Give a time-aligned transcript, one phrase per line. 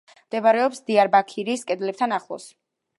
[0.21, 2.53] მდებარეობს დიარბაქირის კედლებთან ახლოს.